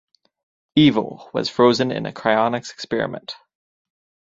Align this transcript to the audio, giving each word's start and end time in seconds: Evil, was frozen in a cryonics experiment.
Evil, 0.75 1.29
was 1.31 1.47
frozen 1.51 1.91
in 1.91 2.07
a 2.07 2.11
cryonics 2.11 2.71
experiment. 2.73 3.35